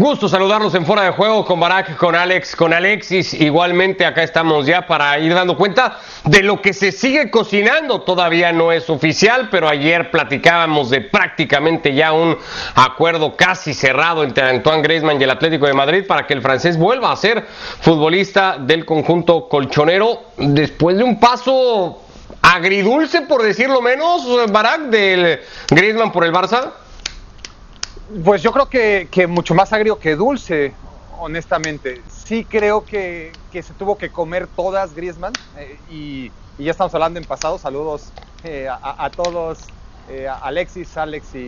[0.00, 3.34] Gusto saludarlos en Fuera de Juego con Barack, con Alex, con Alexis.
[3.34, 8.00] Igualmente acá estamos ya para ir dando cuenta de lo que se sigue cocinando.
[8.00, 12.38] Todavía no es oficial, pero ayer platicábamos de prácticamente ya un
[12.76, 16.78] acuerdo casi cerrado entre Antoine Griezmann y el Atlético de Madrid para que el francés
[16.78, 17.44] vuelva a ser
[17.82, 22.00] futbolista del conjunto colchonero después de un paso
[22.40, 26.70] agridulce, por decirlo menos, Barack, del Griezmann por el Barça.
[28.24, 30.74] Pues yo creo que, mucho más agrio que dulce,
[31.20, 32.02] honestamente.
[32.08, 37.24] Sí creo que, se tuvo que comer todas Griezmann eh, y, ya estamos hablando en
[37.24, 37.56] pasado.
[37.56, 39.60] Saludos eh, a, todos,
[40.08, 41.46] eh, Alexis, Alex y,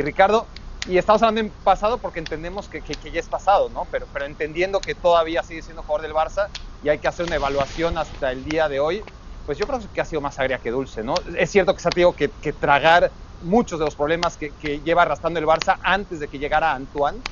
[0.00, 0.46] Ricardo.
[0.86, 3.86] Y estamos hablando en pasado porque entendemos que, ya es pasado, ¿no?
[3.90, 6.48] Pero, pero entendiendo que todavía sigue siendo jugador del Barça
[6.82, 9.04] y hay que hacer una evaluación hasta el día de hoy,
[9.44, 11.14] pues yo creo que ha sido más agria que dulce, ¿no?
[11.36, 15.38] Es cierto que se ha tenido que tragar muchos de los problemas que, lleva arrastrando
[15.38, 17.22] el Barça antes de que llegara Antoine,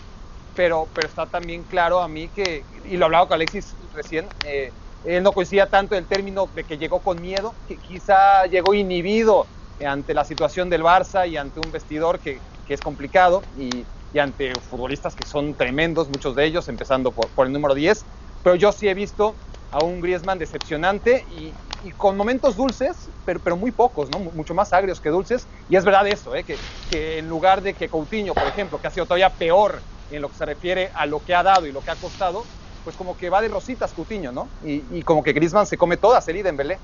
[0.55, 4.73] pero, pero está también claro a mí que, y lo hablaba con Alexis recién, eh,
[5.05, 8.75] él no coincidía tanto en el término de que llegó con miedo, que quizá llegó
[8.75, 9.47] inhibido
[9.85, 14.19] ante la situación del Barça y ante un vestidor que, que es complicado y, y,
[14.19, 18.05] ante futbolistas que son tremendos, muchos de ellos, empezando por, por el número 10,
[18.43, 19.37] pero yo sí he visto
[19.71, 21.53] a un Griezmann decepcionante y,
[21.97, 24.19] con momentos dulces, pero, pero, muy pocos, ¿no?
[24.19, 25.47] mucho más agrios que dulces.
[25.69, 26.43] Y es verdad eso, ¿eh?
[26.43, 26.57] que,
[26.91, 30.29] que, en lugar de que Coutinho, por ejemplo, que ha sido todavía peor en lo
[30.29, 32.45] que se refiere a lo que ha dado y lo que ha costado,
[32.83, 34.49] pues como que va de rositas Coutinho, ¿no?
[34.65, 36.79] Y, y como que Griezmann se come todas el en Belé.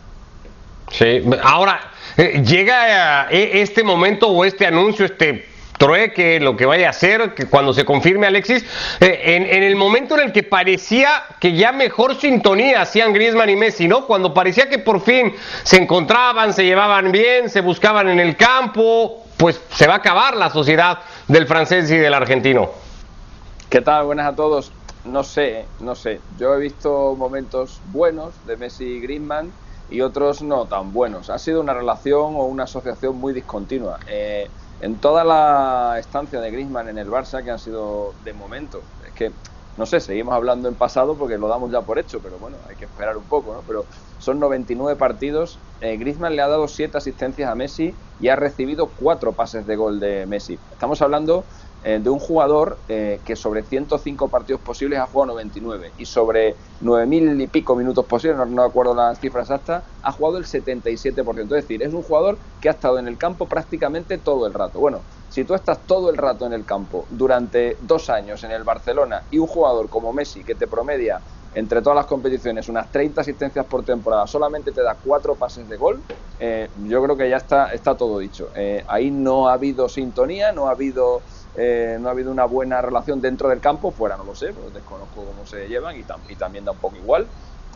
[0.91, 1.80] Sí, ahora,
[2.16, 5.52] eh, llega eh, este momento o este anuncio, este
[5.83, 8.64] trueque, lo que vaya a hacer, que cuando se confirme Alexis,
[9.00, 13.50] eh, en, en, el momento en el que parecía que ya mejor sintonía hacían Griezmann
[13.50, 14.06] y Messi, ¿no?
[14.06, 19.25] Cuando parecía que por fin se encontraban, se llevaban bien, se buscaban en el campo,
[19.36, 22.71] pues se va a acabar la sociedad del francés y del argentino.
[23.69, 24.04] ¿Qué tal?
[24.04, 24.71] Buenas a todos.
[25.04, 26.21] No sé, no sé.
[26.38, 29.50] Yo he visto momentos buenos de Messi y Griezmann
[29.91, 31.28] y otros no tan buenos.
[31.28, 33.98] Ha sido una relación o una asociación muy discontinua.
[34.06, 34.48] Eh,
[34.82, 39.12] en toda la estancia de Griezmann en el Barça, que han sido de momento, es
[39.15, 39.38] que,
[39.76, 42.75] no sé, seguimos hablando en pasado porque lo damos ya por hecho, pero bueno, hay
[42.76, 43.65] que esperar un poco, ¿no?
[43.65, 43.87] Pero
[44.19, 48.94] son 99 partidos, eh, Griezmann le ha dado 7 asistencias a Messi y ha recibido
[48.97, 50.60] 4 pases de gol de Messi.
[50.69, 51.47] Estamos hablando
[51.84, 56.54] eh, de un jugador eh, que sobre 105 partidos posibles ha jugado 99 y sobre
[56.81, 61.42] 9.000 y pico minutos posibles, no, no acuerdo las cifras exactas, ha jugado el 77%.
[61.42, 64.78] Es decir, es un jugador que ha estado en el campo prácticamente todo el rato.
[64.78, 68.62] Bueno, si tú estás todo el rato en el campo durante dos años en el
[68.62, 71.21] Barcelona y un jugador como Messi que te promedia
[71.54, 75.76] entre todas las competiciones unas 30 asistencias por temporada, solamente te da cuatro pases de
[75.76, 76.00] gol,
[76.38, 78.48] eh, yo creo que ya está, está todo dicho.
[78.87, 81.21] Ahí no ha habido sintonía, no ha habido
[81.55, 84.73] eh, no ha habido una buena relación dentro del campo, fuera no lo sé, pues
[84.73, 87.27] desconozco cómo se llevan y, tam y también da un poco igual.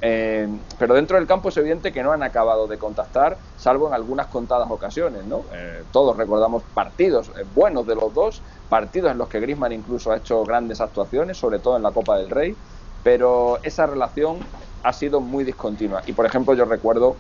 [0.03, 0.47] Eh,
[0.79, 4.27] pero dentro del campo es evidente que no han acabado de contactar, salvo en algunas
[4.27, 5.23] contadas ocasiones.
[5.53, 10.19] Eh, todos recordamos partidos buenos de los dos, partidos en los que Griezmann incluso ha
[10.19, 12.57] hecho grandes actuaciones, sobre todo en la Copa del Rey,
[13.03, 14.39] pero esa relación
[14.83, 16.03] ha sido muy discontinua.
[16.07, 17.17] Y por ejemplo, yo recuerdo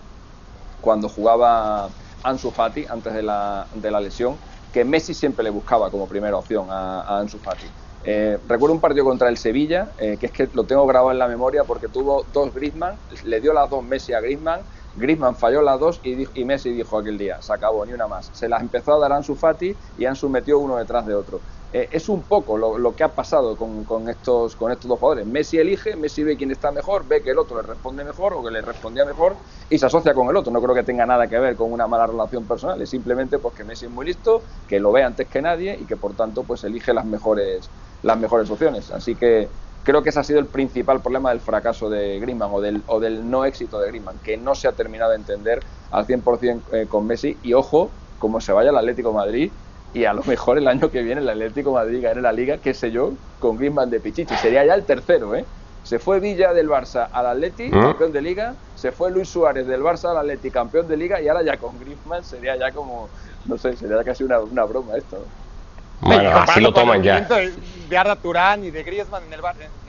[0.80, 1.88] cuando jugaba
[2.22, 4.36] Ansu Fati antes de la, de la lesión,
[4.70, 7.66] que Messi siempre le buscaba como primera opción a, a Ansu Fati.
[8.08, 11.18] Eh, recuerdo un partido contra el Sevilla, eh, que es que lo tengo grabado en
[11.18, 15.60] la memoria porque tuvo dos Griezmann, le dio las dos Messi a Griezmann, Griezmann falló
[15.60, 18.30] las dos y, Messi dijo aquel día, se acabó, ni una más.
[18.32, 21.42] Se las empezó a dar a Ansu Fati y Ansu metió uno detrás de otro.
[21.72, 25.26] Eh, es un poco lo, que ha pasado con, con, estos, con estos dos jugadores.
[25.26, 28.42] Messi elige, Messi ve quién está mejor, ve que el otro le responde mejor o
[28.42, 29.34] que le respondía mejor
[29.68, 30.52] y se asocia con el otro.
[30.52, 33.64] No creo que tenga nada que ver con una mala relación personal, es simplemente porque
[33.64, 36.64] Messi es muy listo, que lo ve antes que nadie y que por tanto pues
[36.64, 37.68] elige las mejores
[38.02, 38.90] las mejores opciones.
[38.90, 39.48] Así que
[39.82, 43.00] creo que ese ha sido el principal problema del fracaso de Griezmann o del, o
[43.00, 46.86] del no éxito de Griezmann, que no se ha terminado de entender al 100% eh,
[46.88, 47.36] con Messi.
[47.42, 49.50] Y ojo, como se vaya el Atlético Madrid,
[49.96, 52.58] y a lo mejor el año que viene el Atlético de Madrid gane la Liga,
[52.58, 54.34] qué sé yo, con Griezmann de Pichichi.
[54.36, 55.46] Sería ya el tercero, ¿eh?
[55.84, 57.80] Se fue Villa del Barça al Atleti, ¿Mm?
[57.80, 58.54] campeón de Liga.
[58.74, 61.18] Se fue Luis Suárez del Barça al Atleti, campeón de Liga.
[61.22, 63.08] Y ahora ya con Griezmann sería ya como,
[63.46, 65.16] no sé, sería casi una, una broma esto.
[65.16, 66.08] ¿no?
[66.08, 67.22] Bueno, así lo toman ya.
[67.22, 67.54] De,
[67.88, 69.40] de Arda Turán y de Griezmann en el,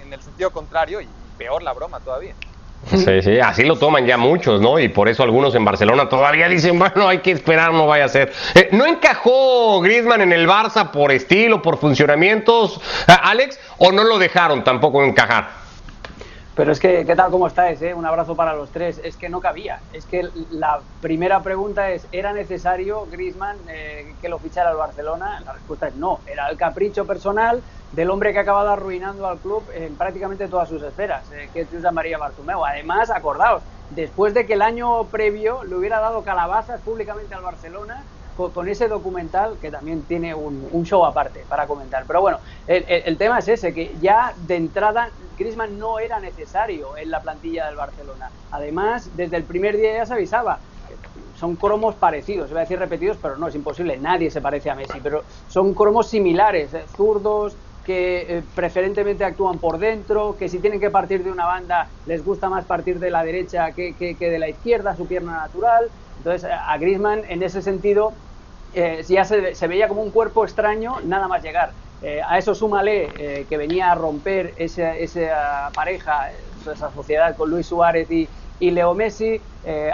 [0.06, 1.08] en el sentido contrario y
[1.38, 2.34] peor la broma todavía.
[2.86, 4.80] Sí, sí, así lo toman ya muchos, ¿no?
[4.80, 8.10] Y por eso algunos en Barcelona todavía dicen, bueno, hay que esperar, no vaya a
[8.10, 8.32] ser.
[8.56, 14.18] Eh, ¿No encajó Griezmann en el Barça por estilo, por funcionamientos, Alex, o no lo
[14.18, 15.67] dejaron tampoco encajar?
[16.58, 17.80] Pero es que, ¿qué tal cómo estáis?
[17.84, 17.94] Eh?
[17.94, 19.00] Un abrazo para los tres.
[19.04, 19.80] Es que no cabía.
[19.94, 25.40] Es que la primera pregunta es, ¿era necesario Griezmann eh, que lo fichara el Barcelona?
[25.46, 26.20] La respuesta es no.
[26.26, 27.62] Era el capricho personal
[27.92, 31.62] del hombre que ha acabado arruinando al club en prácticamente todas sus esferas, eh, que
[31.62, 32.66] es José María Bartomeu.
[32.66, 33.62] Además, acordaos,
[33.92, 38.04] después de que el año previo le hubiera dado calabazas públicamente al Barcelona,
[38.38, 42.06] con, ese documental que también tiene un, show aparte para comentar.
[42.06, 47.12] Pero bueno, el, tema es ese, que ya de entrada Griezmann no era necesario en
[47.12, 48.30] la plantilla del Barcelona.
[48.52, 50.60] Además, desde el primer día ya se avisaba,
[51.40, 54.76] son cromos parecidos, voy a decir repetidos, pero no, es imposible, nadie se parece a
[54.76, 57.56] Messi, pero son cromos similares, eh, zurdos,
[57.86, 62.24] que eh, preferentemente actúan por dentro, que si tienen que partir de una banda les
[62.24, 65.90] gusta más partir de la derecha que, que de la izquierda, su pierna natural.
[66.18, 68.12] Entonces, a Griezmann en ese sentido
[68.74, 71.72] eh, ya se, veía como un cuerpo extraño nada más llegar.
[72.02, 76.30] Eh, a eso súmale eh, que venía a romper esa, esa, pareja,
[76.72, 79.42] esa sociedad con Luis Suárez y, y Leo Messi.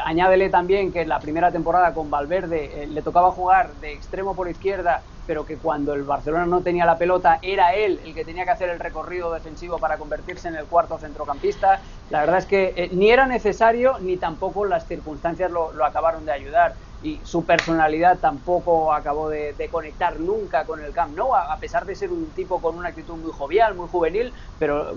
[0.05, 4.47] añádele también que en la primera temporada con Valverde le tocaba jugar de extremo por
[4.49, 8.43] izquierda, pero que cuando el Barcelona no tenía la pelota era él el que tenía
[8.43, 11.81] que hacer el recorrido defensivo para convertirse en el cuarto centrocampista.
[12.09, 16.33] La verdad es que ni era necesario ni tampoco las circunstancias lo, lo acabaron de
[16.33, 21.85] ayudar y su personalidad tampoco acabó de, conectar nunca con el Camp Nou, a, pesar
[21.85, 24.95] de ser un tipo con una actitud muy jovial, muy juvenil, pero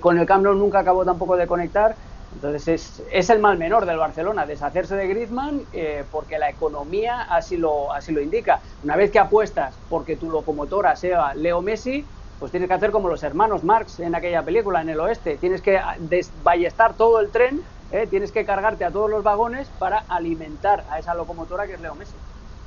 [0.00, 1.96] con el Camp Nou nunca acabó tampoco de conectar.
[2.36, 7.22] Entonces es, es el mal menor del Barcelona, deshacerse de Griezmann eh, porque la economía
[7.22, 8.60] así lo, así lo indica.
[8.84, 12.04] Una vez que apuestas porque tu locomotora sea Leo Messi,
[12.38, 15.38] pues tienes que hacer como los hermanos Marx en aquella película, en el oeste.
[15.38, 17.62] Tienes que desballestar todo el tren
[17.92, 18.06] ¿eh?
[18.08, 21.94] tienes que cargarte a todos los vagones para alimentar a esa locomotora que es Leo
[21.94, 22.14] Messi.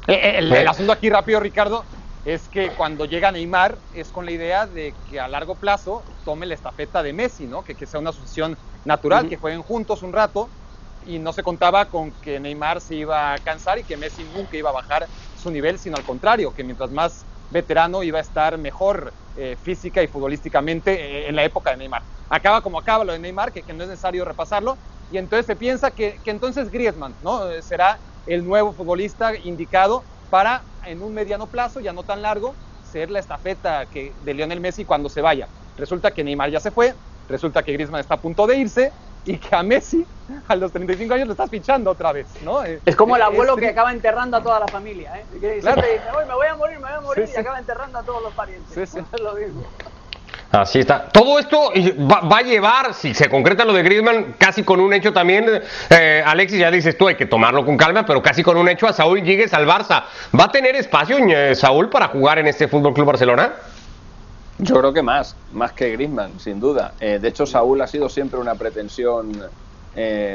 [0.07, 1.83] Eh, eh, el, asunto aquí rápido, Ricardo,
[2.24, 6.45] es que cuando llega Neymar es con la idea de que a largo plazo tome
[6.45, 7.63] la estafeta de Messi, ¿no?
[7.63, 10.51] Que, que sea una asociación natural, que jueguen juntos un rato
[11.01, 14.57] y no se contaba con que Neymar se iba a cansar y que Messi nunca
[14.57, 18.57] iba a bajar su nivel, sino al contrario, que mientras más veterano iba a estar
[18.57, 19.16] mejor
[19.57, 22.04] física y futbolísticamente en la época de Neymar.
[22.27, 25.56] Acaba como acaba lo de Neymar, que, que no es necesario repasarlo, y entonces se
[25.56, 27.50] piensa que, que entonces Griezmann ¿no?
[27.62, 33.10] será el nuevo futbolista indicado para en un mediano plazo, ya no tan largo, ser
[33.12, 35.48] la estafeta que, de Lionel Messi cuando se vaya.
[35.78, 36.96] Resulta que Neymar ya se fue,
[37.28, 38.92] resulta que Griezmann está a punto de irse
[39.26, 40.06] y que a Messi
[40.48, 42.64] a los 35 años lo estás fichando otra vez, ¿no?
[42.64, 45.26] Es como el abuelo que acaba enterrando a toda la familia, ¿eh?
[45.40, 45.81] Que claro.
[45.81, 48.34] dice, me voy a morir, me voy a morir y acaba enterrando a todos los
[48.34, 48.74] parientes.
[48.74, 49.64] Sí, es lo mismo.
[50.51, 51.06] Así está.
[51.06, 51.72] Todo esto
[52.12, 55.46] va, a llevar, si se concreta lo de Griezmann, casi con un hecho también,
[55.92, 58.88] eh, Alexis, ya dices tú, hay que tomarlo con calma, pero casi con un hecho
[58.88, 60.06] a Saúl llegues al Barça.
[60.38, 63.54] ¿Va a tener espacio eh, Saúl para jugar en este Fútbol Club Barcelona?
[64.57, 66.94] Yo creo que más, más que Griezmann, sin duda.
[67.00, 69.48] Eh, de hecho, Saúl ha sido siempre una pretensión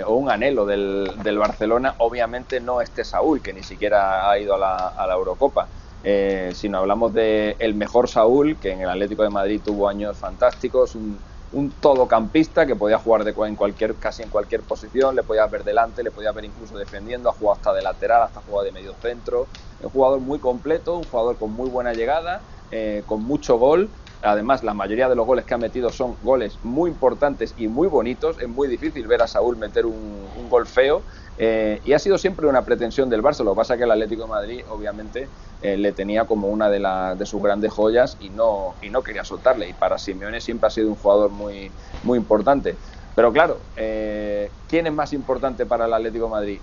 [0.06, 1.94] o un anhelo del, Barcelona.
[1.99, 5.67] Obviamente no este Saúl, que ni siquiera ha ido a la, a la Eurocopa
[6.05, 9.89] eh, si no hablamos de el mejor Saúl, que en el Atlético de Madrid tuvo
[9.89, 15.17] años fantásticos, un, un todocampista que podía jugar de, en cualquier, casi en cualquier posición,
[15.17, 18.41] le podía ver delante, le podía ver incluso defendiendo, ha jugado hasta de lateral, hasta
[18.43, 19.49] jugado de medio centro,
[19.79, 23.95] un jugador muy completo, un jugador con muy buena llegada, eh, con mucho gol.
[24.25, 27.88] Además, la mayoría de los goles que ha metido son goles muy importantes y muy
[27.88, 28.38] bonitos.
[28.41, 31.05] Es muy difícil ver a Saúl meter un, un gol feo.
[31.37, 33.44] Eh, y ha sido siempre una pretensión del Barça.
[33.44, 36.70] Lo que pasa es que el Atlético de Madrid, obviamente, eh, le tenía como una
[36.70, 39.69] de, sus grandes joyas y no, y no quería soltarle.
[39.69, 42.79] Y para Simeone siempre ha sido un jugador muy, muy importante.
[43.15, 46.61] Pero claro, eh, ¿quién es más importante para el Atlético de Madrid?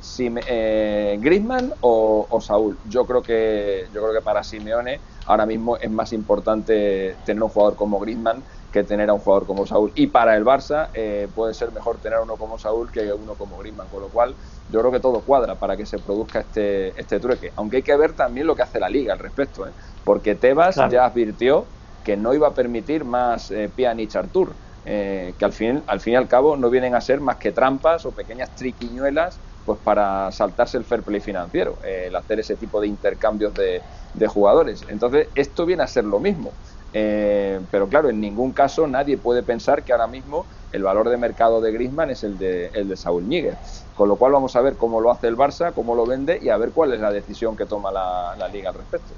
[0.48, 2.78] Eh, ¿Griezmann o, o, Saúl?
[2.90, 7.50] Yo creo, que, yo creo que para Simeone ahora mismo es más importante tener un
[7.50, 9.92] jugador como Griezmann que tener a un jugador como Saúl.
[9.96, 13.58] Y para el Barça eh, puede ser mejor tener uno como Saúl que uno como
[13.58, 14.36] Griezmann, con lo cual
[14.70, 17.52] yo creo que todo cuadra para que se produzca este, este trueque.
[17.56, 19.72] Aunque hay que ver también lo que hace la liga al respecto, ¿eh?
[20.04, 21.66] porque Tebas ya advirtió
[22.04, 24.54] que no iba a permitir más eh, Pjanic Artur,
[24.86, 27.52] eh, que al fin, al fin y al cabo no vienen a ser más que
[27.52, 32.82] trampas o pequeñas triquiñuelas pues para saltarse el fair play financiero, el hacer ese tipo
[32.82, 33.82] de intercambios de,
[34.28, 34.84] jugadores.
[34.90, 36.52] Entonces, esto viene a ser lo mismo.
[36.94, 41.18] Eh, pero claro, en ningún caso nadie puede pensar que ahora mismo el valor de
[41.18, 43.86] mercado de Griezmann es el de, el de Saúl Níguez.
[43.96, 46.50] Con lo cual vamos a ver cómo lo hace el Barça, cómo lo vende y
[46.50, 49.14] a ver cuál es la decisión que toma la, liga al respecto.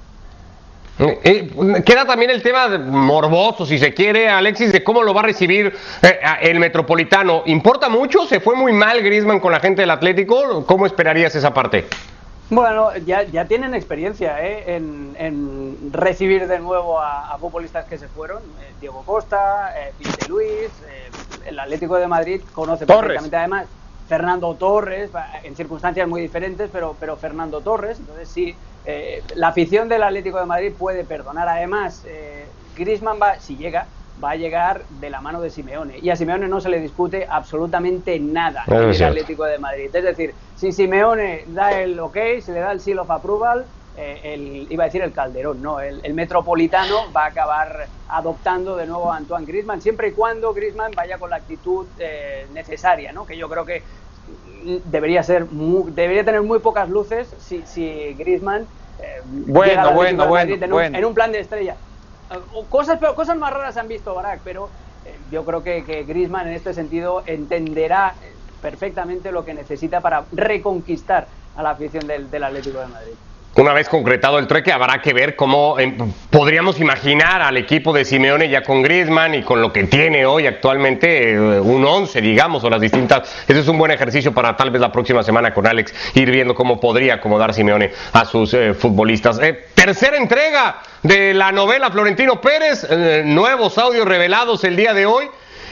[0.98, 5.22] Eh, eh, queda también el tema morboso, si se quiere, Alexis, de cómo lo va
[5.22, 5.74] a recibir
[6.40, 7.42] el Metropolitano.
[7.46, 8.26] ¿Importa mucho?
[8.26, 10.64] ¿Se fue muy mal Griezmann con la gente del Atlético?
[10.66, 11.86] ¿Cómo esperarías esa parte?
[12.50, 14.76] Bueno, ya, ya tienen experiencia ¿eh?
[14.76, 18.42] en, recibir de nuevo a, futbolistas que se fueron.
[18.42, 19.92] Eh, Diego Costa, eh,
[20.28, 21.10] Luis, eh,
[21.46, 23.66] el Atlético de Madrid conoce perfectamente además
[24.08, 25.10] Fernando Torres,
[25.42, 27.98] en circunstancias muy diferentes, pero, pero Fernando Torres.
[27.98, 28.54] Entonces sí,
[29.36, 31.48] la afición del Atlético de Madrid puede perdonar.
[31.48, 32.04] Además,
[32.76, 33.86] Grisman va, si llega,
[34.22, 35.98] va a llegar de la mano de Simeone.
[35.98, 39.90] Y a Simeone no se le discute absolutamente nada en el Atlético de Madrid.
[39.92, 43.64] Es decir, si Simeone da el ok, se le da el seal of approval,
[43.96, 48.86] eh, el, iba a decir el Calderón, no, el, Metropolitano va a acabar adoptando de
[48.86, 53.24] nuevo a Antoine Griezmann, siempre y cuando Griezmann vaya con la actitud eh, necesaria, ¿no?
[53.24, 53.82] que yo creo que
[54.84, 58.66] debería ser debería tener muy pocas luces si, si Griezmann
[59.00, 61.76] eh, bueno, bueno, bueno, en un plan de estrella
[62.68, 64.68] cosas, cosas más raras han visto Barak, pero
[65.04, 68.14] eh, yo creo que, que Griezmann en este sentido entenderá
[68.62, 73.12] perfectamente lo que necesita para reconquistar a la afición del, del Atlético de Madrid.
[73.56, 75.96] Una vez concretado el treque, habrá que ver cómo em,
[76.28, 80.48] podríamos imaginar al equipo de Simeone ya con Griezmann y con lo que tiene hoy
[80.48, 83.44] actualmente eh, un 11, digamos, o las distintas.
[83.46, 86.52] Ese es un buen ejercicio para tal vez la próxima semana con Alex ir viendo
[86.52, 89.38] cómo podría acomodar Simeone a sus eh, futbolistas.
[89.40, 92.88] Eh, tercera entrega de la novela Florentino Pérez,
[93.24, 95.26] nuevos audios revelados el día de hoy.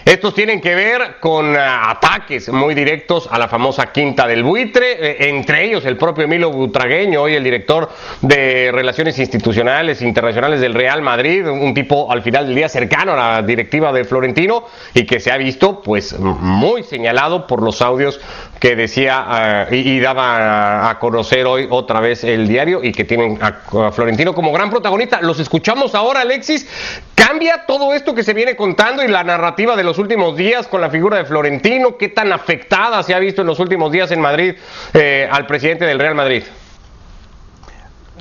[0.05, 4.93] Estos tienen que ver con ah, ataques muy directos a la famosa Quinta del Buitre,
[4.93, 7.89] eh, entre ellos el propio Emilio Butragueño, hoy el director
[8.21, 13.17] de Relaciones Institucionales Internacionales del Real Madrid, un tipo al final del día cercano a
[13.17, 18.21] la directiva de Florentino y que se ha visto pues muy señalado por los audios
[18.63, 23.37] que decía ah, y, daba a conocer hoy otra vez el diario y que tienen
[23.43, 25.21] a Florentino como gran protagonista.
[25.21, 26.69] Los escuchamos ahora, Alexis.
[27.17, 30.81] ¿Cambia todo esto que se viene contando y la narrativa de los últimos días con
[30.81, 31.97] la figura de Florentino?
[31.97, 34.55] ¿Qué tan afectada se ha visto en los últimos días en Madrid
[34.95, 36.45] eh, al presidente del Real Madrid?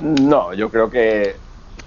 [0.00, 1.36] No, yo creo que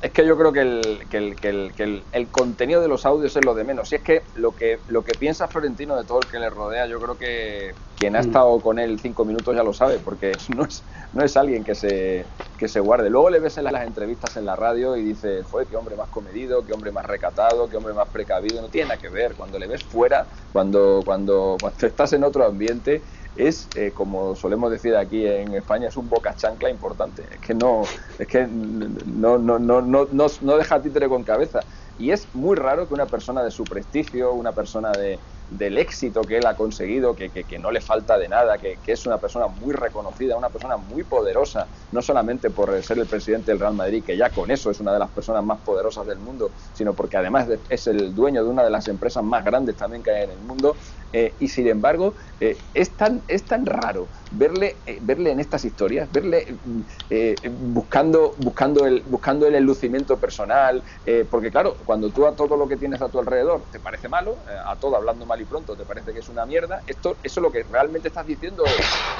[0.01, 3.05] es que yo creo que el, que, el, que, el, que el, contenido de los
[3.05, 3.91] audios es lo de menos.
[3.91, 6.85] Y es que lo que lo que piensa Florentino de todo el que le rodea,
[6.85, 8.25] yo creo que quien ha mm.
[8.25, 10.83] estado con él cinco minutos ya lo sabe, porque no es,
[11.13, 12.25] no es alguien que se,
[12.57, 13.09] que se guarde.
[13.09, 16.09] Luego le ves en las entrevistas en la radio y dice, fue qué hombre más
[16.09, 18.61] comedido, qué hombre más recatado, qué hombre más precavido.
[18.61, 19.33] No tiene nada que ver.
[19.35, 23.01] Cuando le ves fuera, cuando, cuando, cuando estás en otro ambiente,
[23.35, 27.23] es, eh, como solemos decir aquí en España, es un boca chancla importante.
[27.31, 27.83] Es que no,
[28.17, 31.59] es que no, no, no, no, no, no deja títere con cabeza.
[31.97, 35.17] Y es muy raro que una persona de su prestigio, una persona de,
[35.49, 38.91] del éxito que él ha conseguido, que, que, no le falta de nada, que, que,
[38.91, 43.51] es una persona muy reconocida, una persona muy poderosa, no solamente por ser el presidente
[43.51, 46.19] del Real Madrid, que ya con eso es una de las personas más poderosas del
[46.19, 50.03] mundo, sino porque además es el dueño de una de las empresas más grandes también
[50.03, 50.75] que hay en el mundo,
[51.17, 55.63] eh, y sin embargo, eh, es, tan, es tan raro verle, eh, verle en estas
[55.63, 60.83] historias, verle mm, buscando, buscando, el, buscando el lucimiento personal,
[61.31, 64.35] porque claro, cuando tú a todo lo que tienes a tu alrededor te parece malo,
[64.65, 67.49] a todo hablando mal y pronto te parece que es una mierda, esto, eso lo
[67.49, 68.63] que realmente estás diciendo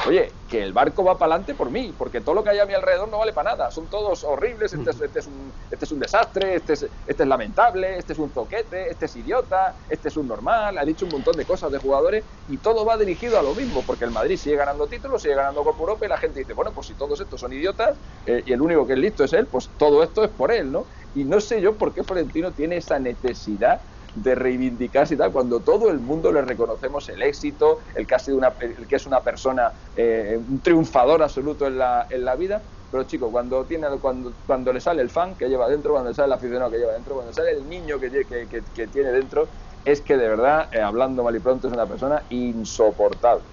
[0.06, 2.66] oye, que el barco va para adelante por mí, porque todo lo que hay a
[2.66, 5.86] mi alrededor no vale para nada, son todos horribles, este es, este es, un, este
[5.86, 9.76] es un desastre, este es, este es lamentable, este es un zoquete, este es idiota,
[9.90, 12.98] este es un normal, ha dicho un montón de cosas de jugadores y todo va
[12.98, 16.10] dirigido a lo mismo, porque el Madrid sigue ganando títulos, sigue ganando Copa Europa y
[16.10, 18.94] la gente dice, bueno, pues si todos estos son idiotas eh, y el único que
[18.94, 20.88] es listo es él, pues todo esto es por él, ¿no?
[21.14, 23.82] Y no sé yo por qué Florentino tiene esa necesidad
[24.16, 28.20] de reivindicarse y tal, cuando todo el mundo le reconocemos el éxito, el que, ha
[28.20, 32.36] sido una, el que es una persona, eh, un triunfador absoluto en la, en la
[32.36, 36.10] vida, pero chicos, cuando tiene cuando, cuando le sale el fan que lleva dentro, cuando
[36.12, 39.12] le sale el aficionado que lleva dentro, cuando sale el niño que, que, que tiene
[39.12, 39.50] dentro,
[39.86, 43.44] es que de verdad, eh, hablando mal y pronto, es una persona insoportable.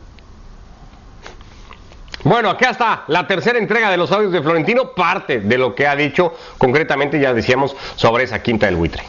[2.24, 5.86] Bueno, acá está la tercera entrega de los audios de Florentino, parte de lo que
[5.86, 9.02] ha dicho concretamente, ya decíamos, sobre esa quinta del buitre.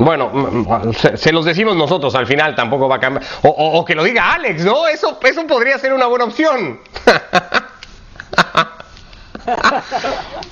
[0.00, 0.32] Bueno,
[1.14, 3.22] se, los decimos nosotros al final, tampoco va a cambiar.
[3.42, 4.86] O, que lo diga Alex, ¿no?
[4.86, 6.80] Eso, eso podría ser una buena opción.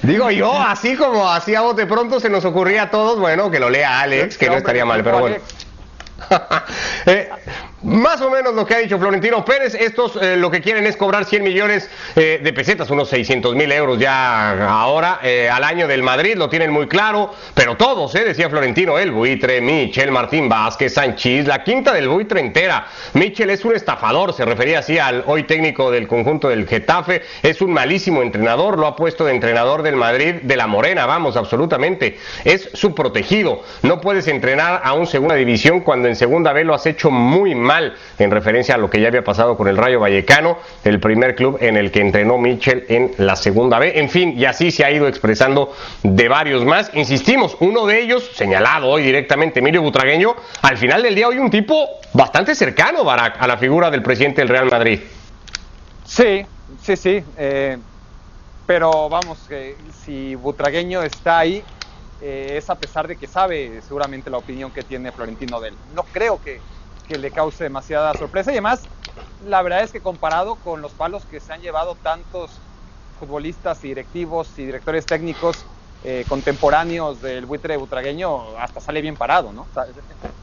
[0.02, 3.58] Digo yo, así como así a bote pronto se nos ocurría a todos, bueno, que
[3.58, 5.36] lo lea Alex, que no estaría mal, pero bueno.
[7.06, 7.30] Eh,
[7.84, 10.96] Más o menos lo que ha dicho Florentino Pérez, estos eh, lo que quieren es
[10.96, 15.86] cobrar 100 millones eh, de pesetas, unos 600 mil euros ya ahora eh, al año
[15.86, 20.94] del Madrid, lo tienen muy claro, pero todos, decía Florentino, el buitre, Michel, Martín Vázquez,
[20.94, 22.88] Sánchez, la quinta del buitre entera.
[23.12, 27.60] Michel es un estafador, se refería así al hoy técnico del conjunto del Getafe, es
[27.62, 32.18] un malísimo entrenador, lo ha puesto de entrenador del Madrid de la Morena, vamos, absolutamente,
[32.44, 36.74] es su protegido, no puedes entrenar a un segunda división cuando en segunda B lo
[36.74, 39.76] has hecho muy mal mal en referencia a lo que ya había pasado con el
[39.76, 44.00] Rayo Vallecano, el primer club en el que entrenó Michel en la segunda B.
[44.00, 46.90] En fin, y así se ha ido expresando de varios más.
[46.94, 51.50] Insistimos, uno de ellos, señalado hoy directamente, Emilio Butragueño, al final del día hoy un
[51.50, 55.00] tipo bastante cercano, Barak, a la figura del presidente del Real Madrid.
[56.04, 56.44] Sí,
[56.82, 57.22] sí, sí.
[57.36, 57.76] Eh,
[58.66, 61.62] pero vamos, que si Butragueño está ahí,
[62.20, 65.74] eh, es a pesar de que sabe seguramente la opinión que tiene Florentino de él.
[65.94, 66.60] No creo que,
[67.08, 68.52] que le cause demasiada sorpresa.
[68.52, 68.86] Y además,
[69.40, 72.60] la verdad es que comparado con los palos que se han llevado tantos
[73.18, 75.64] futbolistas y directivos y directores técnicos
[76.04, 79.66] eh, contemporáneos del buitre butragueño, hasta sale bien parado, ¿no?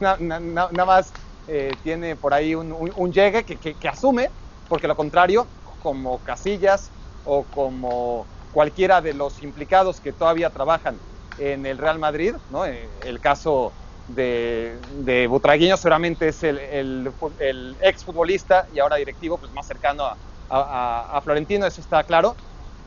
[0.00, 1.14] nada más
[1.46, 4.30] eh, tiene por ahí un, llegue que, que, asume,
[4.68, 5.46] porque lo contrario,
[5.78, 6.90] como Casillas
[7.24, 11.00] o como cualquiera de los implicados que todavía trabajan
[11.38, 12.66] en el Real Madrid, ¿no?
[12.66, 13.72] Eh, el caso
[14.08, 20.04] de, de Butragueño seguramente es el, el, el exfutbolista y ahora directivo pues más cercano
[20.04, 20.16] a,
[20.48, 22.36] a, Florentino, eso está claro.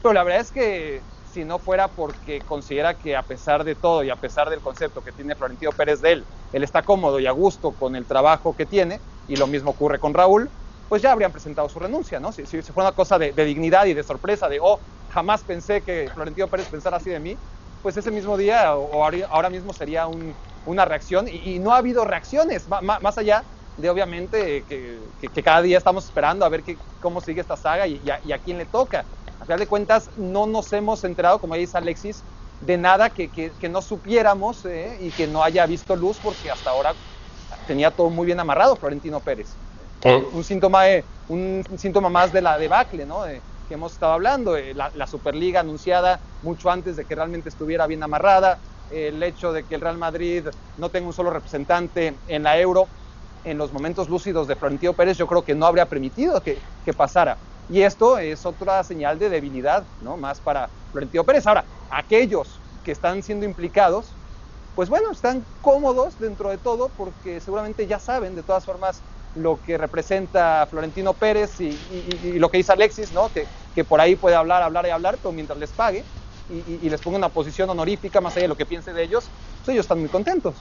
[0.02, 1.02] Pero la verdad es que
[1.34, 5.04] si no fuera porque considera que a pesar de todo y a pesar del concepto
[5.04, 6.24] que tiene Florentino Pérez de él,
[6.54, 10.00] él está cómodo y a gusto con el trabajo que tiene, y lo mismo ocurre
[10.00, 10.50] con Raúl,
[10.88, 12.32] pues ya habrían presentado su renuncia, ¿no?
[12.32, 15.82] Si, si, fue una cosa de, de, dignidad y de sorpresa, de, oh, jamás pensé
[15.82, 17.38] que Florentino Pérez pensara así de mí,
[17.82, 20.34] pues ese mismo día o, ahora mismo sería un,
[20.66, 23.44] una reacción y, no ha habido reacciones, más, allá
[23.78, 26.64] de obviamente que, cada día estamos esperando a ver
[27.02, 29.06] cómo sigue esta saga y, a, quién le toca.
[29.40, 32.24] A final de cuentas, no nos hemos enterado, como dice Alexis,
[32.62, 36.94] de nada que, no supiéramos eh, y que no haya visto luz porque hasta ahora
[37.68, 39.48] tenía todo muy bien amarrado Florentino Pérez.
[40.34, 40.84] Un, síntoma,
[41.28, 43.24] un síntoma más de la debacle, ¿no?
[43.70, 47.86] que hemos estado hablando, eh, la, la, Superliga anunciada mucho antes de que realmente estuviera
[47.86, 48.58] bien amarrada,
[48.90, 52.88] el hecho de que el Real Madrid no tenga un solo representante en la Euro
[53.44, 56.60] en los momentos lúcidos de Florentino Pérez, yo creo que no habría permitido que,
[56.98, 57.38] pasara.
[57.70, 60.18] Y esto es otra señal de debilidad, ¿no?
[60.18, 61.46] Más para Florentino Pérez.
[61.46, 64.18] Ahora, aquellos que están siendo implicados,
[64.74, 69.04] pues bueno, están cómodos dentro de todo porque seguramente ya saben de todas formas
[69.36, 73.30] lo que representa Florentino Pérez y, lo que dice Alexis, ¿no?
[73.30, 76.04] Que, que por ahí puede hablar, hablar y hablar, pero mientras les pague,
[76.50, 79.70] y, les ponga una posición honorífica más allá de lo que piense de ellos, pues
[79.70, 80.56] ellos están muy contentos.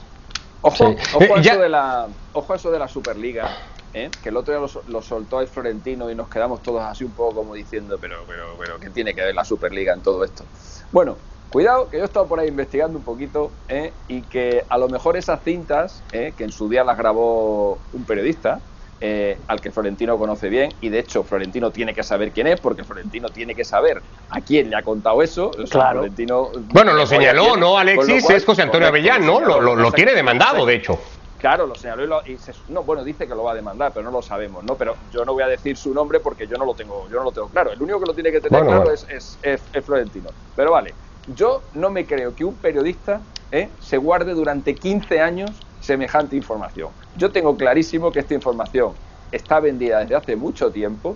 [0.61, 3.49] Ojo, ojo, a eso de la, ojo eso de la Superliga,
[3.93, 4.09] ¿eh?
[4.21, 7.35] que el otro día lo, soltó el Florentino y nos quedamos todos así un poco
[7.35, 10.43] como diciendo, pero, pero, pero, ¿qué tiene que ver la Superliga en todo esto?
[10.91, 11.17] Bueno,
[11.49, 13.93] cuidado, que yo he estado por ahí investigando un poquito ¿eh?
[14.07, 16.33] y que a lo mejor esas cintas, ¿eh?
[16.37, 18.59] que en su día las grabó un periodista,
[19.01, 22.59] eh, al que Florentino conoce bien y de hecho Florentino tiene que saber quién es
[22.59, 25.51] porque Florentino tiene que saber a quién le ha contado eso.
[25.69, 25.99] claro.
[25.99, 28.29] Florentino, bueno, lo señaló, ¿no, Alexis?
[28.29, 29.39] es José Antonio Avellán, ¿no?
[29.39, 30.99] Lo, tiene demandado, de hecho.
[31.37, 34.21] Claro, lo señaló y, no, bueno, dice que lo va a demandar, pero no lo
[34.21, 34.75] sabemos, ¿no?
[34.75, 37.23] Pero yo no voy a decir su nombre porque yo no lo tengo, yo no
[37.23, 37.71] lo tengo claro.
[37.71, 40.29] El único que lo tiene que tener claro es, es, Florentino.
[40.57, 40.93] Pero vale,
[41.33, 43.21] yo no me creo que un periodista
[43.53, 43.69] ¿eh?
[43.79, 46.89] se guarde durante 15 años semejante información.
[47.15, 48.93] Yo tengo clarísimo que esta información
[49.31, 51.15] está vendida desde hace mucho tiempo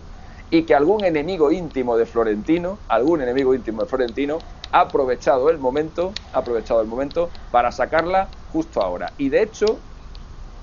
[0.49, 4.37] y que algún enemigo íntimo de Florentino, algún enemigo íntimo de Florentino
[4.71, 9.13] ha aprovechado el momento, ha aprovechado el momento para sacarla justo ahora.
[9.17, 9.79] Y de hecho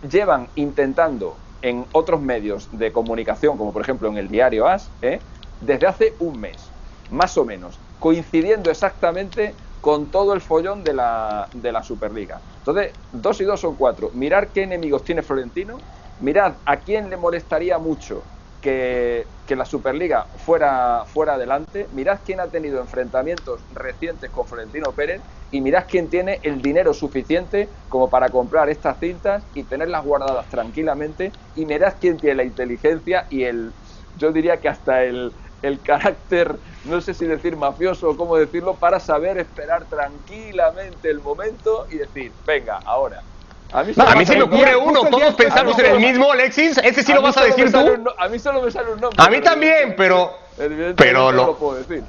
[0.09, 5.21] llevan intentando en otros medios de comunicación, como por ejemplo en el diario AS, ¿eh?
[5.61, 6.73] desde hace un mes,
[7.11, 12.43] más o menos, coincidiendo exactamente con todo el follón de la, de la Superliga.
[12.59, 14.11] Entonces, dos y dos son cuatro.
[14.12, 15.79] Mirar qué enemigos tiene Florentino,
[16.19, 18.27] mirad a quién le molestaría mucho
[18.61, 25.25] que, la Superliga fuera, fuera adelante, mirad quién ha tenido enfrentamientos recientes con Florentino Pérez
[25.51, 30.49] y mirad quién tiene el dinero suficiente como para comprar estas cintas y tenerlas guardadas
[30.49, 33.75] tranquilamente y mirad quién tiene la inteligencia y el,
[34.14, 38.75] yo diría que hasta el, el carácter, no sé si decir mafioso o cómo decirlo,
[38.75, 43.23] para saber esperar tranquilamente el momento y decir, venga, ahora.
[43.73, 43.94] A mí,
[44.27, 47.44] se me ocurre uno, todos pensamos en el mismo, Alexis, ese sí lo vas a
[47.44, 47.79] decir tú.
[48.18, 49.23] a mí solo me sale un nombre.
[49.23, 50.33] A mí también, pero...
[50.96, 51.57] Pero lo...
[51.57, 52.03] puedo decir.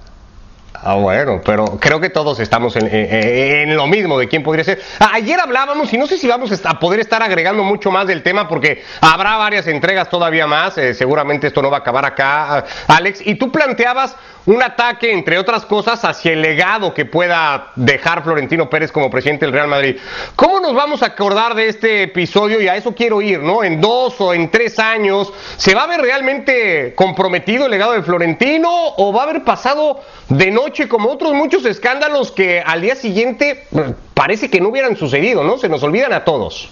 [0.84, 4.82] Ah, bueno, pero creo que todos estamos en, lo mismo de quién podría ser.
[5.00, 8.48] Ayer hablábamos y no sé si vamos a poder estar agregando mucho más del tema
[8.48, 10.80] porque habrá varias entregas todavía más.
[10.80, 13.22] Eh, seguramente esto no va a acabar acá, Alex.
[13.24, 14.16] Y tú planteabas
[14.46, 19.46] un ataque, entre otras cosas, hacia el legado que pueda dejar Florentino Pérez como presidente
[19.46, 19.98] del Real Madrid.
[20.36, 22.62] ¿Cómo nos vamos a acordar de este episodio?
[22.62, 23.64] Y a eso quiero ir, ¿no?
[23.64, 28.02] En dos o en tres años, ¿se va a ver realmente comprometido el legado de
[28.02, 32.96] Florentino o va a haber pasado de noche como otros muchos escándalos que al día
[32.96, 33.80] siguiente mm,
[34.14, 35.58] parece que no hubieran sucedido, ¿no?
[35.58, 36.70] Se nos olvidan a todos.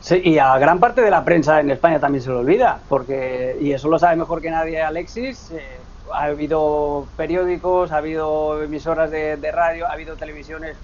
[0.00, 3.56] Sí, y a gran parte de la prensa en España también se lo olvida, porque,
[3.60, 5.78] y eso lo sabe mejor que nadie Alexis, eh,
[6.14, 10.76] ha habido periódicos, ha habido emisoras de, radio, ha habido televisiones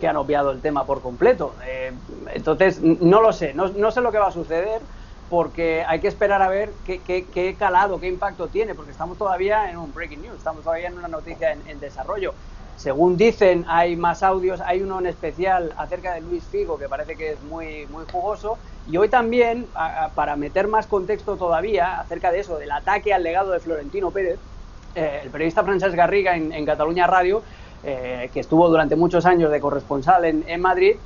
[0.00, 1.54] que han obviado el tema por completo.
[1.64, 1.92] Eh,
[2.34, 4.80] entonces, no lo sé, no, sé lo que va a suceder
[5.30, 9.70] porque hay que esperar a ver qué, qué, calado, qué impacto tiene, porque estamos todavía
[9.70, 12.34] en un breaking news, estamos todavía en una noticia en, desarrollo.
[12.76, 17.16] Según dicen, hay más audios, hay uno en especial acerca de Luis Figo que parece
[17.16, 18.58] que es muy, muy jugoso.
[18.90, 19.66] Y hoy también,
[20.14, 24.38] para meter más contexto todavía acerca de eso, del ataque al legado de Florentino Pérez,
[24.94, 27.42] eh, el periodista Francesc Garriga en, Cataluña Radio,
[27.84, 30.96] eh, que estuvo durante muchos años de corresponsal en, en Madrid,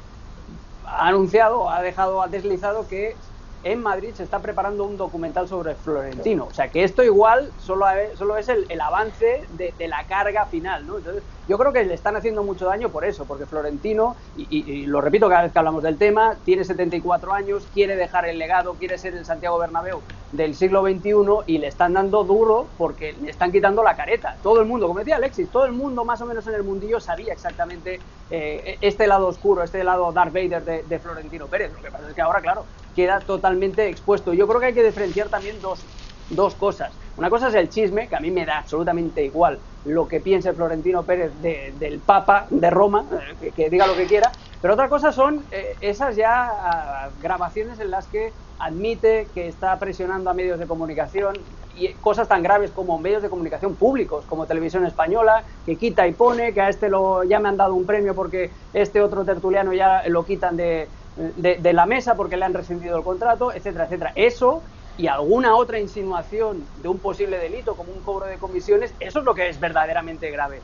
[0.87, 3.15] ha anunciado, ha dejado, ha deslizado que
[3.65, 6.47] en Madrid se está preparando un documental sobre Florentino.
[6.51, 10.87] O sea que esto igual solo, solo es el, avance de, la carga final.
[10.87, 10.99] ¿no?
[10.99, 15.01] Entonces, yo creo que le están haciendo mucho daño por eso, porque Florentino, y, lo
[15.01, 18.99] repito cada vez que hablamos del tema, tiene 74 años, quiere dejar el legado, quiere
[18.99, 20.01] ser el Santiago Bernabéu
[20.33, 21.13] del siglo XXI
[21.47, 24.37] y le están dando duro porque le están quitando la careta.
[24.43, 27.01] Todo el mundo, como decía Alexis, todo el mundo más o menos en el mundillo
[27.01, 31.73] sabía exactamente eh, este lado oscuro, este lado Darth Vader de, de Florentino Pérez.
[31.73, 32.65] Lo que pasa es que ahora, claro,
[32.97, 34.33] queda totalmente expuesto.
[34.33, 35.85] Yo creo que hay que diferenciar también dos,
[36.31, 36.93] dos cosas.
[37.17, 40.53] Una cosa es el chisme, que a mí me da absolutamente igual lo que piense
[40.53, 43.05] Florentino Pérez del Papa de Roma,
[43.41, 47.79] eh, que, diga lo que quiera, pero otra cosa son eh, esas ya ah, grabaciones
[47.79, 51.37] en las que admite que está presionando a medios de comunicación
[51.77, 56.13] y cosas tan graves como medios de comunicación públicos, como Televisión Española, que quita y
[56.13, 59.73] pone, que a este lo, ya me han dado un premio porque este otro tertuliano
[59.75, 64.13] ya lo quitan de, de, la mesa porque le han rescindido el contrato, etcétera, etcétera.
[64.15, 64.63] Eso
[64.99, 69.25] y alguna otra insinuación de un posible delito como un cobro de comisiones, eso es
[69.25, 70.61] lo que es verdaderamente grave.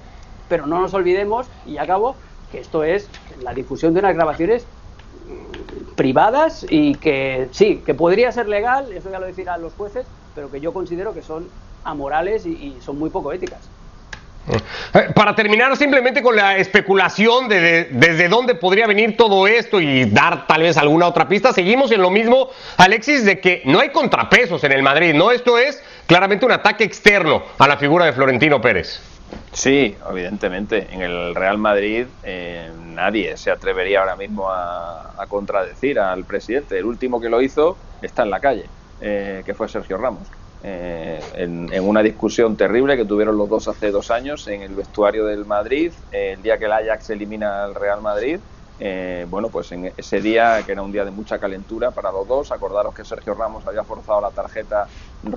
[0.48, 2.16] Pero no nos olvidemos, y acabo,
[2.50, 3.10] que esto es
[3.42, 4.66] la difusión de unas grabaciones
[5.26, 10.06] mm, privadas y que sí, que podría ser legal, eso ya lo decirán los jueces,
[10.34, 11.48] pero que yo considero que son
[11.84, 13.70] amorales y son muy poco éticas.
[14.48, 20.05] Eh, para terminar simplemente con la especulación de, desde dónde podría venir todo esto y
[20.07, 23.90] dar tal vez alguna otra pista, seguimos en lo mismo, Alexis, de que no hay
[23.90, 25.31] contrapesos en el Madrid, ¿no?
[25.31, 29.00] Esto es claramente un ataque externo a la figura de Florentino Pérez.
[29.52, 30.88] Sí, evidentemente.
[30.90, 36.76] En el Real Madrid eh, nadie se atrevería ahora mismo a, contradecir al presidente.
[36.76, 38.64] El último que lo hizo está en la calle,
[39.00, 40.26] eh, que fue Sergio Ramos.
[40.64, 45.27] Eh, en, una discusión terrible que tuvieron los dos hace dos años en el vestuario
[45.27, 48.38] del Madrid, el día que el Ajax elimina al Real Madrid.
[48.79, 52.27] Eh, bueno, pues en ese día, que era un día de mucha calentura para los
[52.27, 54.87] dos, acordaros que Sergio Ramos había forzado la tarjeta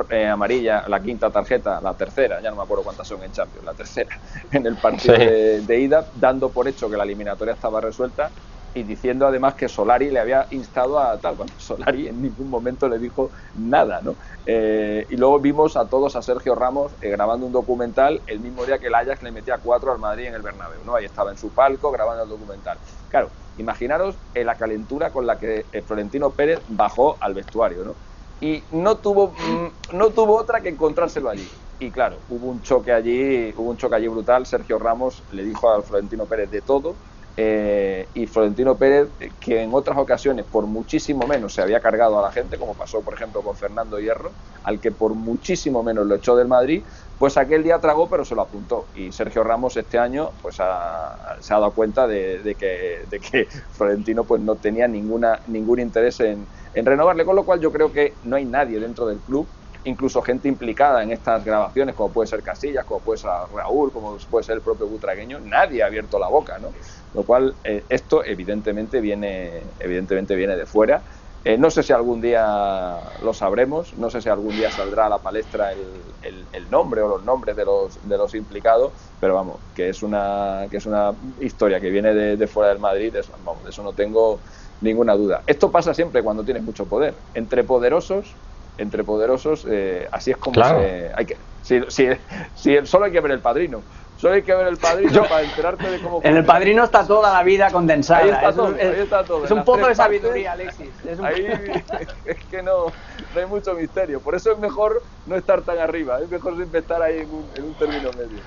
[0.10, 3.66] eh, amarilla, la quinta tarjeta, la tercera, ya no me acuerdo cuántas son en Champions,
[3.66, 4.20] la tercera,
[4.52, 8.32] en el partido de ida, dando por hecho que la eliminatoria estaba resuelta
[8.76, 11.36] y diciendo además que Solari le había instado a tal.
[11.36, 14.18] Bueno, Solari en ningún momento le dijo nada, ¿no?
[14.46, 18.66] Eh, y luego vimos a todos a Sergio Ramos eh, grabando un documental el mismo
[18.66, 20.94] día que el Ajax le metía cuatro al Madrid en el Bernabéu, ¿no?
[20.94, 22.78] Ahí estaba en su palco grabando el documental.
[23.08, 27.96] Claro, imaginaros la calentura con la que eh, Florentino Pérez bajó al vestuario, ¿no?
[28.42, 31.48] Y no tuvo, mm, no tuvo otra que encontrárselo allí.
[31.80, 34.46] Y claro, hubo un choque allí, hubo un choque allí brutal.
[34.46, 36.98] Sergio Ramos le dijo a Florentino Pérez de todo
[37.38, 39.10] eh, y Florentino Pérez,
[39.41, 43.02] que en otras ocasiones por muchísimo menos se había cargado a la gente, como pasó
[43.02, 44.32] por ejemplo con Fernando Hierro,
[44.63, 46.82] al que por muchísimo menos lo echó del Madrid,
[47.19, 48.86] pues aquel día tragó pero se lo apuntó.
[48.95, 54.24] Y Sergio Ramos este año pues se ha dado cuenta de, que, de, que, Florentino
[54.24, 58.13] pues no tenía ninguna, ningún interés en, en renovarle, con lo cual yo creo que
[58.24, 59.45] no hay nadie dentro del club
[59.86, 64.17] incluso gente implicada en estas grabaciones, como puede ser Casillas, como puede ser Raúl, como
[64.30, 66.69] puede ser el propio Butragueño, nadie ha abierto la boca, ¿no?
[67.13, 71.02] Lo cual, eh, esto evidentemente viene, evidentemente viene de fuera.
[71.45, 75.10] Eh, no sé si algún día lo sabremos, no sé si algún día saldrá a
[75.10, 80.65] la palestra el, nombre o los nombres de los, implicados, pero vamos, que es una,
[80.71, 83.93] que es una historia que viene de, fuera del Madrid, eso, vamos, de eso no
[83.93, 84.39] tengo
[84.82, 85.43] ninguna duda.
[85.45, 87.13] Esto pasa siempre cuando tienes mucho poder.
[87.36, 88.34] Entre poderosos,
[88.78, 92.08] entre poderosos, eh, así es como se, hay que, si, si,
[92.54, 93.84] si, solo hay que ver el padrino
[94.18, 96.22] Solo hay que ver el padrino para enterarte de cómo.
[96.24, 98.22] En el padrino está toda la vida condensada.
[98.24, 99.44] Ahí está es, todo, un- ahí está todo.
[99.44, 100.90] es En un pozo de sabiduría, Alexis.
[101.06, 101.46] Es un- Ahí
[102.26, 102.86] es que no,
[103.34, 104.22] no hay mucho misterio.
[104.22, 106.20] Por eso es mejor no estar tan arriba.
[106.22, 108.40] Es mejor siempre estar ahí en un, en un término medio.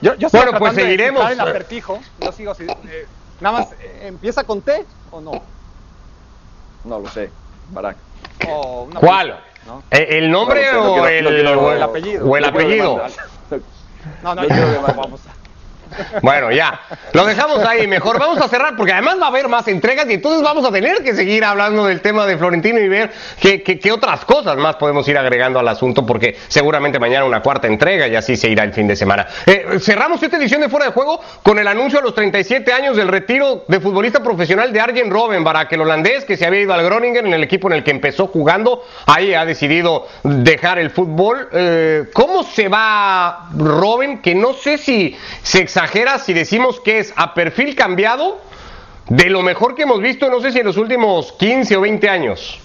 [0.00, 1.20] Yo, yo Bueno, pues de seguiremos.
[1.22, 2.00] quitar el acertijo.
[2.18, 3.06] Yo sigo así, eh,
[3.38, 5.30] nada más, eh, ¿empieza con T o no?
[6.82, 7.30] No lo sé,
[7.68, 7.96] Barack.
[8.50, 9.44] O una ¿Cuál?
[9.66, 9.82] ¿No?
[9.90, 13.02] ¿Eh, ¿El nombre No o, el, no quiero- o el apellido.
[14.22, 14.34] No.
[14.34, 15.08] No, no, No ya, quiero demandar.
[16.22, 16.80] Bueno, ya.
[17.12, 17.86] Lo dejamos ahí.
[17.86, 20.72] Mejor vamos a cerrar porque además va a haber más entregas y entonces vamos a
[20.72, 24.76] tener que seguir hablando del tema de Florentino y ver qué, qué- otras cosas más
[24.76, 28.64] podemos ir agregando al asunto porque seguramente mañana una cuarta entrega y así se irá
[28.64, 29.26] el fin de semana.
[29.46, 32.96] Eh, cerramos esta edición de Fuera de Juego con el anuncio a los 37 años
[32.96, 36.72] del retiro de futbolista profesional de Arjen Robben, Barak, el holandés que se había ido
[36.72, 38.82] al Groningen en el equipo en el que empezó jugando.
[39.06, 41.48] Ahí ha decidido dejar el fútbol.
[41.52, 44.22] Eh, ¿Cómo se va Robben?
[44.22, 45.66] Que no sé si se
[46.18, 48.38] si decimos que es a perfil cambiado
[49.08, 52.08] de lo mejor que hemos visto, no sé si en los últimos 15 o 20
[52.08, 52.60] años.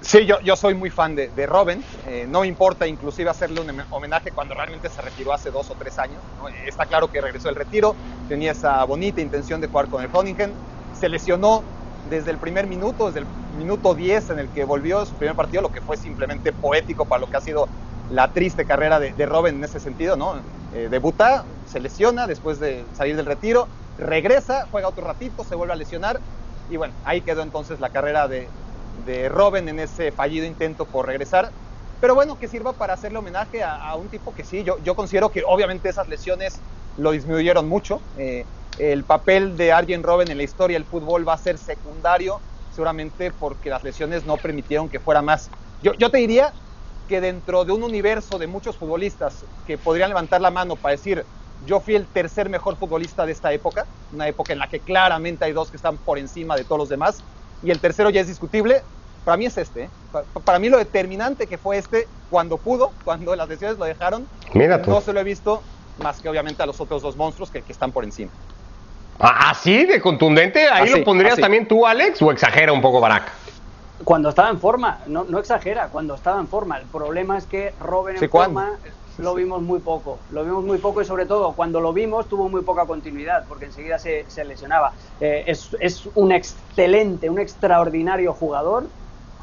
[0.00, 1.82] Sí, yo, soy muy fan de, de Robin.
[2.06, 5.98] Eh, no importa inclusive hacerle un homenaje cuando realmente se retiró hace dos o tres
[5.98, 6.18] años.
[6.64, 7.96] Está claro que regresó del retiro,
[8.28, 10.52] tenía esa bonita intención de jugar con el Groningen.
[11.00, 11.62] Se lesionó
[12.08, 13.26] desde el primer minuto, desde el
[13.58, 17.20] minuto 10 en el que volvió su primer partido, lo que fue simplemente poético para
[17.20, 17.66] lo que ha sido
[18.10, 20.16] la triste carrera de, de Robin en ese sentido.
[20.16, 20.36] ¿no?
[20.72, 25.72] Eh, debuta, se lesiona después de salir del retiro, regresa, juega otro ratito, se vuelve
[25.72, 26.20] a lesionar
[26.68, 28.50] y bueno, ahí quedó entonces la carrera de,
[29.04, 31.52] de Robin en ese fallido intento por regresar.
[32.00, 35.30] Pero bueno, que sirva para hacerle homenaje a, un tipo que sí, yo, yo considero
[35.30, 36.60] que obviamente esas lesiones
[36.96, 38.02] lo disminuyeron mucho.
[38.16, 38.44] Eh,
[38.78, 43.30] el papel de Arjen Robben en la historia del fútbol va a ser secundario, seguramente
[43.30, 45.50] porque las lesiones no permitieron que fuera más.
[45.80, 46.52] Yo, yo te diría
[47.06, 51.26] que dentro de un universo de muchos futbolistas que podrían levantar la mano para decir,
[51.60, 55.44] yo fui el tercer mejor futbolista de esta época, una época en la que claramente
[55.44, 57.24] hay dos que están por encima de todos los demás,
[57.62, 58.84] y el tercero ya es discutible,
[59.24, 59.84] para mí es este.
[59.84, 59.90] ¿eh?
[60.10, 64.28] Pa- Para mí lo determinante que fue este cuando pudo, cuando las lesiones lo dejaron,
[64.52, 65.64] Mira no se lo he visto
[65.96, 68.32] más que obviamente a los otros dos monstruos que, que están por encima.
[69.18, 70.68] Ah, ¿Así de contundente?
[70.68, 71.40] ¿Ahí Así, lo pondrías así.
[71.42, 73.32] también tú, Alex, o exagera un poco Barak?
[74.04, 76.78] Cuando estaba en forma, no, no exagera, cuando estaba en forma.
[76.78, 78.78] El problema es que Robben en forma
[79.18, 80.18] lo vimos muy poco.
[80.30, 83.66] Lo vimos muy poco y sobre todo cuando lo vimos tuvo muy poca continuidad porque
[83.66, 84.92] enseguida se, se lesionaba.
[85.20, 88.84] Eh, es, es un excelente, un extraordinario jugador.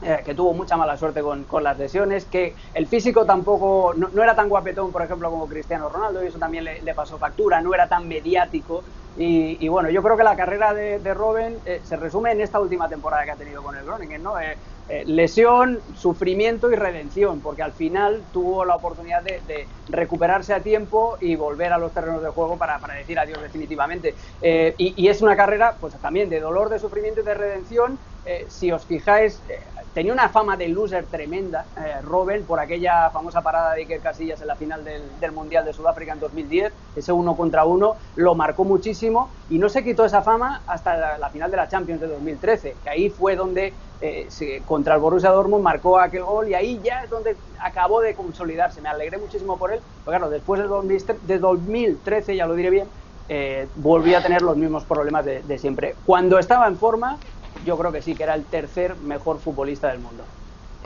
[0.04, 4.36] Eh, que tuvo mucha mala suerte con, las lesiones, que el físico tampoco, no, era
[4.36, 7.88] tan guapetón, por ejemplo, como Cristiano Ronaldo, y eso también le, pasó factura, no era
[7.88, 8.84] tan mediático,
[9.16, 12.60] y, bueno, yo creo que la carrera de, de Robben eh, se resume en esta
[12.60, 14.40] última temporada que ha tenido con el Groningen, ¿no?
[14.40, 14.58] Eh,
[14.90, 21.18] eh, lesión, sufrimiento y redención, porque al final tuvo la oportunidad de, recuperarse a tiempo
[21.22, 24.14] y volver a los terrenos de juego para, para decir adiós definitivamente.
[24.42, 27.98] Eh, y, y es una carrera, pues también de dolor, de sufrimiento y de redención.
[28.26, 29.60] Eh, si os fijáis, eh,
[29.92, 34.40] tenía una fama de loser tremenda, eh, Robben, por aquella famosa parada de Iker Casillas
[34.40, 38.34] en la final del, del Mundial de Sudáfrica en 2010, ese uno contra uno, lo
[38.34, 42.00] marcó muchísimo y no se quitó esa fama hasta la, la final de la Champions
[42.00, 46.48] de 2013, que ahí fue donde eh, se- contra el Borussia Dortmund marcó aquel gol
[46.50, 48.82] y ahí ya es donde acabó de consolidarse.
[48.82, 52.70] Me alegré muchísimo por él, porque claro, después de 2013, de 2013 ya lo diré
[52.70, 52.92] bien,
[53.28, 56.00] eh, volví a tener los mismos problemas de, de siempre.
[56.04, 57.22] Cuando estaba en forma,
[57.66, 60.24] yo creo que sí, que era el tercer mejor futbolista del mundo.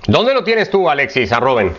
[0.08, 1.73] ¿Dónde lo tienes tú, Alexis, a Robben?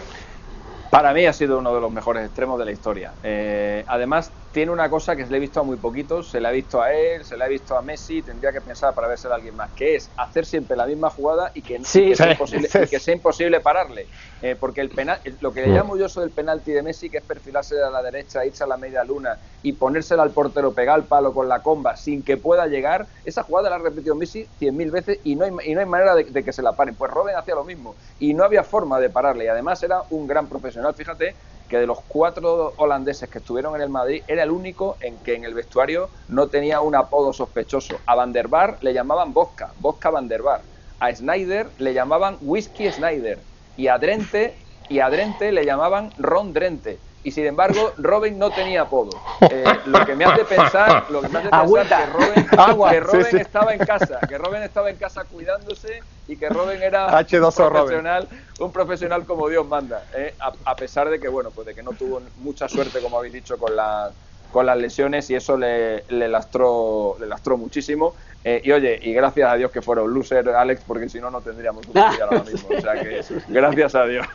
[0.91, 3.13] Para mí ha sido uno de los mejores extremos de la historia.
[3.23, 6.49] Eh, además, tiene una cosa que se le he visto a muy poquitos, se le
[6.49, 9.29] ha visto a él, se le ha visto a Messi, tendría que pensar para verse
[9.29, 12.17] a alguien más, que es hacer siempre la misma jugada y que, Sí, y que
[12.17, 14.09] sea, imposible, y que sea imposible pararle.
[14.43, 17.19] Eh, porque el penal, lo que le llamo yo eso del penalti de Messi, que
[17.19, 20.99] es perfilarse a la derecha, irse a la media luna y ponérsela al portero, pegar
[20.99, 24.45] el palo con la comba sin que pueda llegar, esa jugada la ha repetido Messi
[24.59, 26.75] cien mil veces y no hay, y no hay manera de, de que se la
[26.75, 26.97] paren.
[26.97, 30.27] Pues Robben hacía lo mismo y no había forma de pararle y además era un
[30.27, 30.97] gran profesional.
[30.97, 31.37] Fíjate
[31.69, 35.35] que de los cuatro holandeses que estuvieron en el Madrid era el único en que
[35.35, 37.99] en el vestuario no tenía un apodo sospechoso.
[38.07, 40.63] A Van der Bar le llamaban Vodka, Vodka Van der Bar.
[41.01, 43.39] A Snyder le llamaban Whisky Snyder
[43.77, 44.57] y a Drente
[44.89, 46.99] y a Drente le llamaban Ron Drente.
[47.25, 49.11] Y sin embargo, Robin no tenía apodo.
[49.51, 53.01] Eh, lo que me hace pensar, lo que me hace pensar que Robin, Agua, que
[53.01, 53.37] Robin sí, sí.
[53.39, 57.71] estaba en casa, que Robin estaba en casa cuidándose y que Robin era H2O un
[57.71, 57.73] Robin.
[57.73, 58.29] profesional,
[58.61, 60.35] un profesional como Dios manda, ¿eh?
[60.39, 63.35] a, a pesar de que bueno, pues de que no tuvo mucha suerte, como habéis
[63.35, 64.11] dicho, con la
[64.51, 69.13] con las lesiones y eso le, le lastró le lastró muchísimo Eh, y oye y
[69.13, 72.29] gracias a Dios que fuera un loser Alex porque si no no tendríamos un mundial
[72.31, 74.27] ahora mismo o sea que gracias a Dios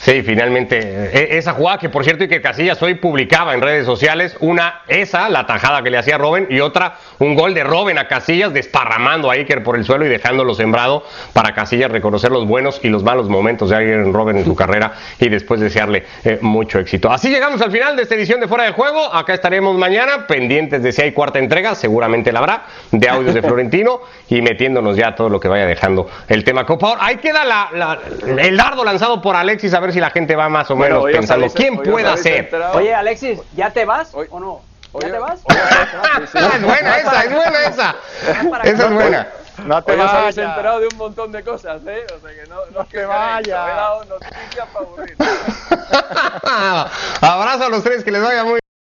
[0.00, 3.86] Sí, finalmente, e, esa jugada que por cierto y que Casillas hoy publicaba en redes
[3.86, 7.98] sociales, una, esa, la tajada que le hacía Robin, y otra, un gol de Robin
[7.98, 12.46] a Casillas, desparramando a Iker por el suelo y dejándolo sembrado para Casillas reconocer los
[12.46, 16.38] buenos y los malos momentos de Iker Robin en su carrera y después desearle eh,
[16.40, 17.10] mucho éxito.
[17.10, 20.82] Así llegamos al final de esta edición de Fuera de Juego, acá estaremos mañana, pendientes
[20.82, 25.14] de si hay cuarta entrega, seguramente la habrá, de audios de Florentino y metiéndonos ya
[25.14, 26.96] todo lo que vaya dejando el tema Copa.
[27.00, 27.98] Ahí queda la,
[28.38, 31.46] el dardo lanzado por Alexis a ver si la gente va más o menos pensando
[31.48, 32.50] quién pueda ser.
[32.74, 34.62] Oye, Alexis, ¿ya te vas o no?
[35.00, 35.40] ¿Ya te vas?
[35.40, 37.96] es buena esa, es buena esa.
[38.62, 39.28] Esa es buena.
[39.64, 40.12] No te vayas.
[40.12, 42.06] habéis enterado de un montón de cosas, ¿eh?
[42.14, 43.46] O sea que no, no, te vayas.
[43.46, 45.16] He dado noticias para aburrir.
[47.20, 48.63] Abrazo a los tres, que les vaya muy